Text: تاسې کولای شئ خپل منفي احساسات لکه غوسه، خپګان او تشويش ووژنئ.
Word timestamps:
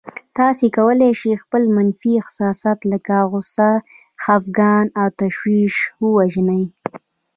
تاسې 0.37 0.65
کولای 0.77 1.11
شئ 1.21 1.33
خپل 1.43 1.63
منفي 1.75 2.11
احساسات 2.21 2.79
لکه 2.91 3.15
غوسه، 3.31 3.69
خپګان 4.23 4.85
او 5.01 5.07
تشويش 5.21 5.75
ووژنئ. 6.03 6.63